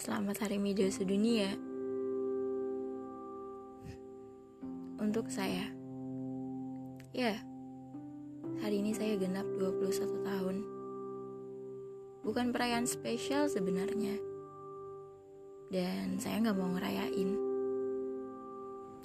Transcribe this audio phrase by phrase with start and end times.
[0.00, 1.52] Selamat Hari Media Sedunia.
[4.96, 5.68] Untuk saya.
[7.12, 7.36] Ya,
[8.64, 10.56] hari ini saya genap 21 tahun.
[12.24, 14.16] Bukan perayaan spesial sebenarnya.
[15.68, 17.36] Dan saya nggak mau ngerayain.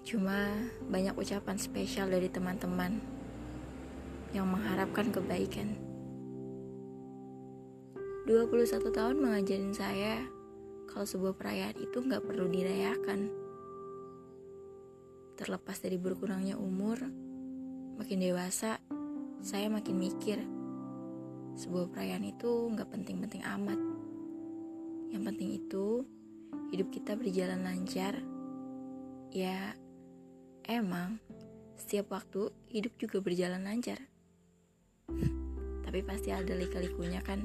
[0.07, 0.47] Cuma
[0.87, 3.03] banyak ucapan spesial dari teman-teman
[4.31, 5.75] Yang mengharapkan kebaikan.
[8.31, 10.34] 21 tahun mengajarin saya
[10.87, 13.29] kalau sebuah perayaan itu nggak perlu dirayakan.
[15.35, 17.01] Terlepas dari berkurangnya umur,
[17.99, 18.79] makin dewasa,
[19.43, 20.39] saya makin mikir
[21.55, 23.79] sebuah perayaan itu nggak penting-penting amat.
[25.11, 25.85] Yang penting itu
[26.71, 28.19] hidup kita berjalan lancar.
[29.31, 29.75] Ya,
[30.67, 31.19] emang
[31.75, 33.99] setiap waktu hidup juga berjalan lancar.
[35.85, 37.43] Tapi pasti ada lika-likunya kan.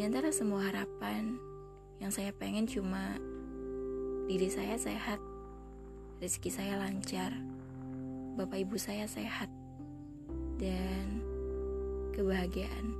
[0.00, 1.36] Di antara semua harapan,
[2.00, 3.20] yang saya pengen cuma
[4.24, 5.20] diri saya sehat,
[6.24, 7.36] rezeki saya lancar,
[8.32, 9.52] bapak ibu saya sehat,
[10.56, 11.20] dan
[12.16, 12.96] kebahagiaan.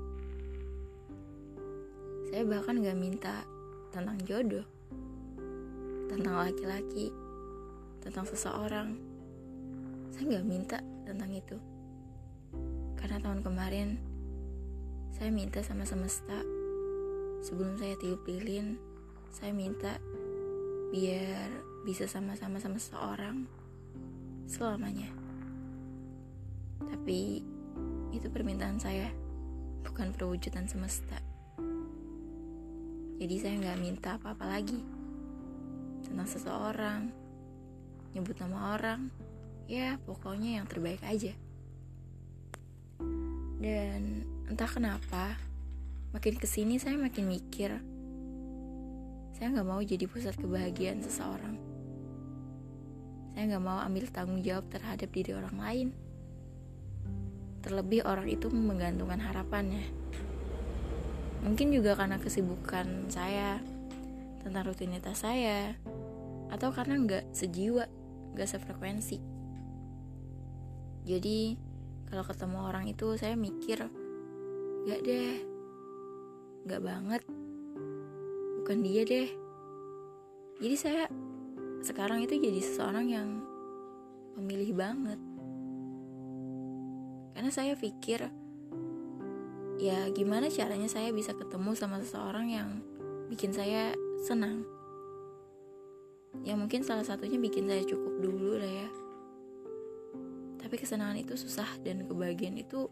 [2.28, 3.48] Saya bahkan gak minta
[3.97, 4.69] tentang jodoh,
[6.12, 7.09] tentang laki-laki,
[8.05, 9.01] tentang seseorang.
[10.12, 10.77] Saya gak minta
[11.09, 11.56] tentang itu.
[13.01, 13.97] Karena tahun kemarin,
[15.17, 16.59] saya minta sama semesta
[17.41, 18.77] sebelum saya tiup lilin
[19.33, 19.96] saya minta
[20.92, 21.48] biar
[21.86, 23.47] bisa sama-sama sama seorang
[24.44, 25.08] selamanya.
[26.82, 27.41] Tapi
[28.10, 29.08] itu permintaan saya
[29.86, 31.16] bukan perwujudan semesta.
[33.20, 34.80] Jadi saya nggak minta apa-apa lagi
[36.04, 37.00] tentang seseorang
[38.16, 39.12] nyebut nama orang
[39.70, 41.32] ya pokoknya yang terbaik aja.
[43.60, 45.36] Dan entah kenapa
[46.11, 47.70] Makin ke sini saya makin mikir,
[49.41, 51.54] saya nggak mau jadi pusat kebahagiaan seseorang.
[53.31, 55.88] Saya nggak mau ambil tanggung jawab terhadap diri orang lain.
[57.62, 59.87] Terlebih orang itu menggantungkan harapannya.
[61.47, 63.62] Mungkin juga karena kesibukan saya,
[64.44, 65.78] tentang rutinitas saya,
[66.50, 67.88] atau karena nggak sejiwa,
[68.37, 69.19] nggak sefrekuensi.
[71.09, 71.56] Jadi,
[72.12, 73.88] kalau ketemu orang itu saya mikir,
[74.84, 75.50] gak deh,
[76.69, 77.22] Gak banget.
[78.60, 79.28] Bukan dia deh.
[80.60, 81.09] Jadi saya
[81.81, 83.28] sekarang itu jadi seseorang yang
[84.37, 85.21] pemilih banget.
[87.32, 88.28] Karena saya pikir
[89.81, 92.69] ya gimana caranya saya bisa ketemu sama seseorang yang
[93.32, 94.69] bikin saya senang.
[96.44, 98.88] Ya mungkin salah satunya bikin saya cukup dulu lah ya.
[100.60, 102.87] Tapi kesenangan itu susah dan kebahagiaan itu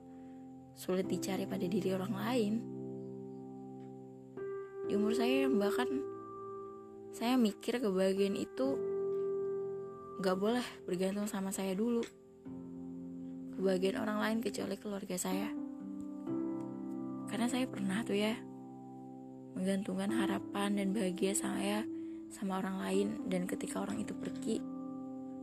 [0.72, 2.77] sulit dicari pada diri orang lain
[4.88, 6.00] di umur saya yang bahkan
[7.12, 8.80] saya mikir kebahagiaan itu
[10.24, 12.00] gak boleh bergantung sama saya dulu.
[13.52, 15.52] Kebahagiaan orang lain kecuali keluarga saya.
[17.28, 18.32] Karena saya pernah tuh ya
[19.52, 21.84] menggantungkan harapan dan bahagia saya
[22.32, 24.64] sama orang lain dan ketika orang itu pergi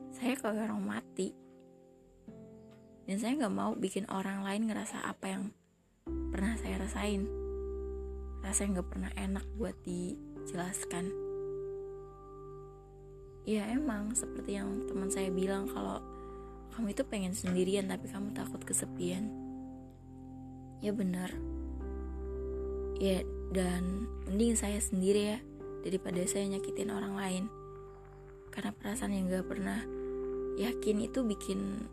[0.09, 1.37] saya kayak orang mati.
[3.05, 5.43] Dan saya gak mau bikin orang lain ngerasa apa yang
[6.33, 7.44] pernah saya rasain
[8.45, 11.09] rasanya nggak pernah enak buat dijelaskan.
[13.45, 16.01] Ya emang seperti yang teman saya bilang kalau
[16.77, 19.33] kamu itu pengen sendirian tapi kamu takut kesepian.
[20.85, 21.33] Ya benar.
[23.01, 25.39] Ya dan mending saya sendiri ya
[25.81, 27.43] daripada saya nyakitin orang lain.
[28.53, 29.83] Karena perasaan yang gak pernah
[30.55, 31.89] yakin itu bikin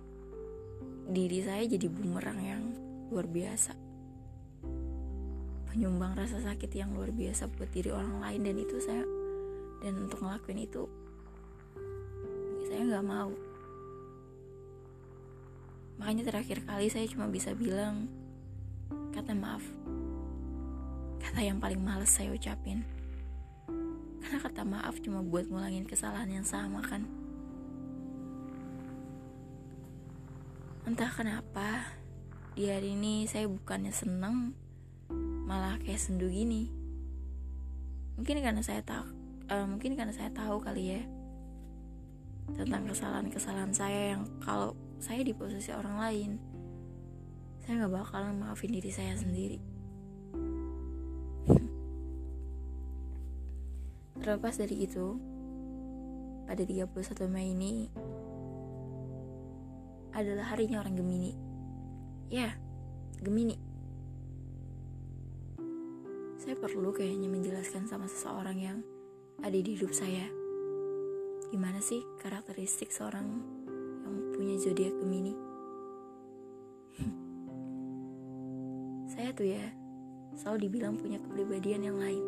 [1.10, 2.62] diri saya jadi bumerang yang
[3.10, 3.81] luar biasa
[5.72, 9.00] penyumbang rasa sakit yang luar biasa buat diri orang lain dan itu saya
[9.80, 10.84] dan untuk ngelakuin itu
[12.68, 13.32] saya nggak mau.
[15.96, 18.04] Makanya terakhir kali saya cuma bisa bilang
[19.16, 19.64] kata maaf.
[21.24, 22.84] Kata yang paling males saya ucapin.
[24.20, 27.08] Karena kata maaf cuma buat ngulangin kesalahan yang sama kan?
[30.84, 31.96] Entah kenapa
[32.52, 34.52] di hari ini saya bukannya seneng
[35.52, 36.72] malah kayak sendu gini.
[38.16, 39.04] Mungkin karena saya tahu
[39.52, 41.04] uh, mungkin karena saya tahu kali ya
[42.56, 46.40] tentang kesalahan-kesalahan saya yang kalau saya di posisi orang lain
[47.60, 49.60] saya nggak bakalan maafin diri saya sendiri.
[54.24, 55.20] Terlepas dari itu
[56.48, 57.92] pada 31 Mei ini
[60.16, 61.36] adalah harinya orang Gemini.
[62.32, 62.56] Ya
[63.20, 63.71] Gemini
[66.52, 68.84] saya perlu kayaknya menjelaskan sama seseorang yang
[69.40, 70.28] ada di hidup saya.
[71.48, 73.24] Gimana sih karakteristik seorang
[74.04, 75.32] yang punya zodiak Gemini?
[79.16, 79.64] Saya tuh ya
[80.36, 82.20] selalu dibilang punya kepribadian yang lain.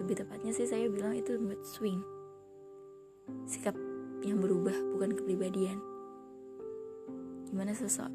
[0.00, 2.00] Lebih tepatnya sih saya bilang itu mood swing.
[3.44, 3.76] Sikap
[4.24, 5.84] yang berubah bukan kepribadian.
[7.52, 8.08] Gimana sosok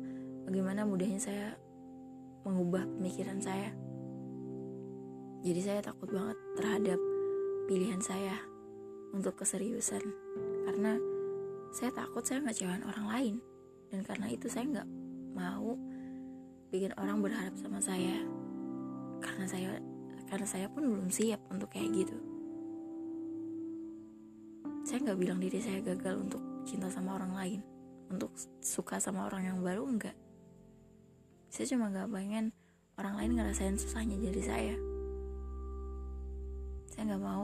[0.50, 1.53] bagaimana mudahnya saya
[2.45, 3.69] mengubah pemikiran saya.
[5.41, 6.99] Jadi saya takut banget terhadap
[7.65, 8.38] pilihan saya
[9.13, 10.01] untuk keseriusan.
[10.69, 10.97] Karena
[11.73, 13.35] saya takut saya ngecewain orang lain.
[13.89, 14.89] Dan karena itu saya nggak
[15.33, 15.73] mau
[16.69, 18.21] bikin orang berharap sama saya.
[19.21, 19.69] Karena saya
[20.29, 22.17] karena saya pun belum siap untuk kayak gitu.
[24.85, 27.59] Saya nggak bilang diri saya gagal untuk cinta sama orang lain.
[28.11, 28.29] Untuk
[28.61, 30.15] suka sama orang yang baru enggak
[31.51, 32.56] saya cuma nggak pengen
[32.95, 34.75] orang lain ngerasain susahnya jadi saya.
[36.88, 37.44] Saya nggak mau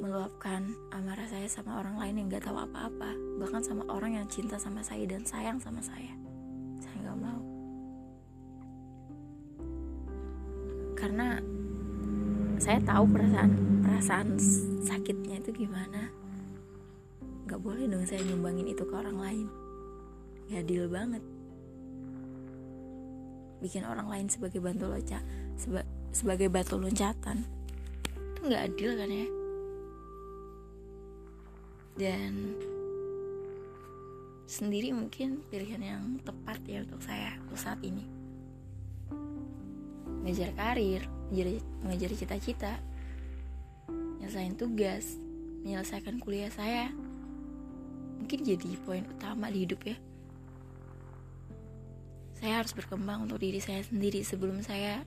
[0.00, 4.56] meluapkan amarah saya sama orang lain yang nggak tahu apa-apa bahkan sama orang yang cinta
[4.56, 6.16] sama saya dan sayang sama saya.
[6.80, 7.40] Saya nggak mau.
[10.96, 11.36] Karena
[12.56, 13.52] saya tahu perasaan
[13.84, 14.28] perasaan
[14.80, 16.08] sakitnya itu gimana.
[17.44, 19.46] Nggak boleh dong saya nyumbangin itu ke orang lain.
[20.48, 21.33] Nggak adil banget
[23.64, 25.24] bikin orang lain sebagai bantu loncat
[25.56, 25.80] seba,
[26.12, 27.40] sebagai batu loncatan.
[28.36, 29.26] Itu nggak adil kan ya?
[31.96, 32.32] Dan
[34.44, 38.04] sendiri mungkin pilihan yang tepat ya untuk saya untuk saat ini.
[40.20, 42.72] Mengejar karir mengejar, mengejar cita-cita
[44.20, 45.16] menyelesaikan tugas
[45.64, 46.92] menyelesaikan kuliah saya.
[48.20, 49.96] Mungkin jadi poin utama di hidup ya
[52.38, 55.02] saya harus berkembang untuk diri saya sendiri sebelum saya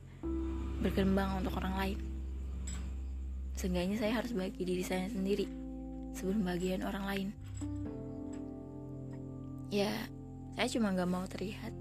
[0.81, 1.99] berkembang untuk orang lain.
[3.57, 5.49] Seenggaknya saya harus bagi diri saya sendiri
[6.13, 7.27] sebelum bagian orang lain.
[9.73, 9.91] Ya
[10.57, 11.73] saya cuma gak mau terlihat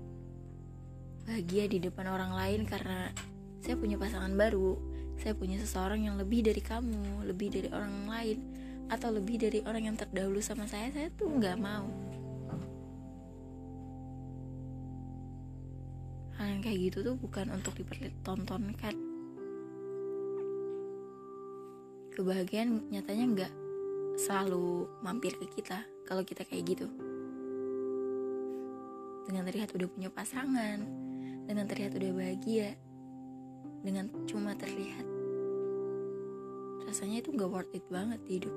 [1.27, 3.11] bahagia di depan orang lain karena
[3.65, 4.79] saya punya pasangan baru,
[5.19, 8.39] saya punya seseorang yang lebih dari kamu, lebih dari orang lain,
[8.87, 12.06] atau lebih dari orang yang terdahulu sama saya, saya tuh nggak mau.
[16.67, 18.95] Kayak gitu tuh bukan untuk dipertontonkan.
[22.11, 23.53] Kebahagiaan nyatanya nggak
[24.19, 26.91] selalu mampir ke kita kalau kita kayak gitu.
[29.31, 30.83] Dengan terlihat udah punya pasangan,
[31.47, 32.75] dengan terlihat udah bahagia
[33.87, 35.07] dengan cuma terlihat
[36.91, 38.55] rasanya itu gak worth it banget hidup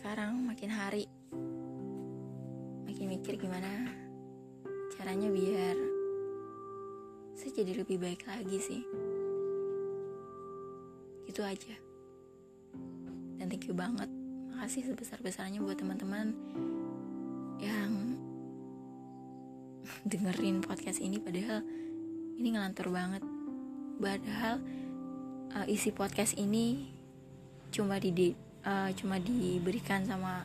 [0.00, 1.04] sekarang makin hari.
[2.88, 3.68] Makin mikir gimana
[4.96, 5.76] caranya biar
[7.36, 8.80] saya jadi lebih baik lagi sih.
[11.28, 11.76] Itu aja.
[13.36, 14.08] Dan thank you banget.
[14.56, 16.32] Makasih sebesar-besarnya buat teman-teman
[17.60, 18.16] yang
[20.16, 21.60] dengerin podcast ini padahal
[22.40, 23.20] ini ngelantur banget.
[24.00, 24.64] Padahal
[25.60, 26.88] uh, isi podcast ini
[27.68, 30.44] cuma di uh, cuma diberikan sama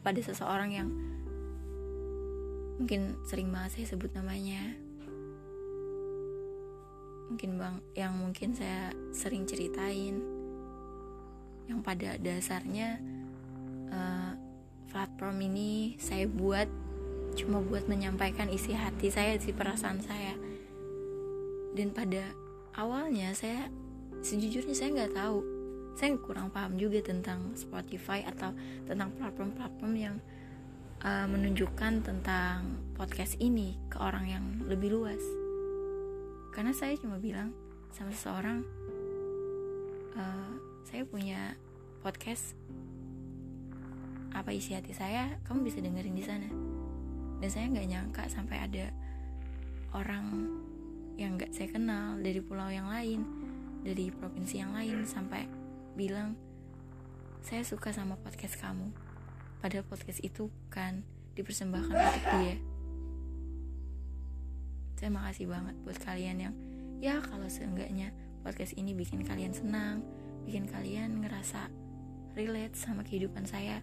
[0.00, 0.88] kepada seseorang yang
[2.80, 4.72] mungkin sering banget saya sebut namanya
[7.28, 10.18] mungkin bang yang mungkin saya sering ceritain
[11.68, 12.98] yang pada dasarnya
[13.92, 14.32] uh,
[14.90, 16.66] platform ini saya buat
[17.38, 20.34] cuma buat menyampaikan isi hati saya, isi perasaan saya.
[21.78, 22.34] Dan pada
[22.74, 23.70] awalnya saya
[24.20, 25.38] sejujurnya saya nggak tahu,
[26.00, 28.56] saya kurang paham juga tentang Spotify atau
[28.88, 30.16] tentang platform-platform yang
[31.04, 35.20] uh, menunjukkan tentang podcast ini ke orang yang lebih luas.
[36.56, 37.52] Karena saya cuma bilang
[37.92, 38.64] sama seseorang,
[40.16, 40.52] uh,
[40.88, 41.60] saya punya
[42.00, 42.56] podcast
[44.32, 46.48] apa isi hati saya kamu bisa dengerin di sana
[47.44, 48.86] dan saya nggak nyangka sampai ada
[49.92, 50.48] orang
[51.20, 53.26] yang nggak saya kenal dari pulau yang lain
[53.82, 55.59] dari provinsi yang lain sampai
[55.94, 56.38] bilang
[57.40, 58.92] saya suka sama podcast kamu.
[59.60, 61.04] Padahal podcast itu kan
[61.36, 62.56] dipersembahkan untuk dia.
[65.00, 66.54] Saya makasih banget buat kalian yang
[67.00, 68.12] ya kalau seenggaknya
[68.44, 70.04] podcast ini bikin kalian senang
[70.44, 71.72] bikin kalian ngerasa
[72.36, 73.80] relate sama kehidupan saya.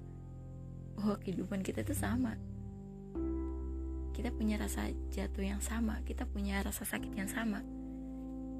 [0.97, 2.37] Bahwa kehidupan kita itu sama.
[4.13, 7.61] Kita punya rasa jatuh yang sama kita punya rasa sakit yang sama.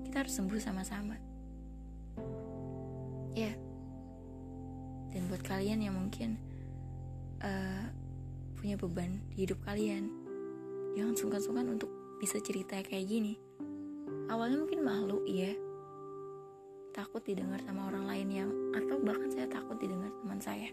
[0.06, 1.27] Kita harus sembuh sama-sama
[3.38, 3.54] ya
[5.14, 6.42] dan buat kalian yang mungkin
[7.46, 7.86] uh,
[8.58, 10.10] punya beban di hidup kalian
[10.98, 13.38] jangan sungkan-sungkan untuk bisa cerita kayak gini.
[14.28, 15.54] Awalnya mungkin malu ya
[16.92, 20.70] takut didengar sama orang lain yang atau bahkan saya takut didengar teman saya.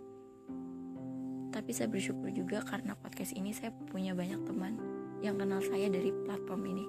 [1.53, 4.81] Tapi saya bersyukur juga karena podcast ini saya punya banyak teman
[5.21, 6.85] yang kenal saya dari platform ini.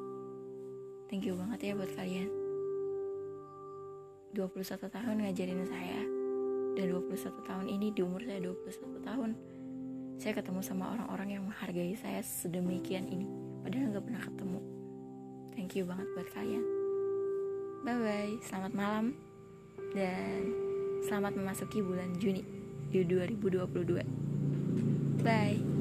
[1.11, 2.44] Thank you banget ya buat kalian
[4.35, 6.01] 21 tahun ngajarin saya.
[6.75, 9.31] Dan 21 tahun ini di umur saya 21 tahun
[10.15, 13.27] saya ketemu sama orang-orang yang menghargai saya sedemikian ini.
[13.63, 14.59] Padahal nggak pernah ketemu.
[15.55, 16.63] Thank you banget buat kalian.
[17.87, 19.05] Bye bye selamat malam.
[19.95, 20.51] Dan
[21.07, 22.43] selamat memasuki bulan Juni
[22.91, 24.25] di 2022
[25.25, 25.74] bye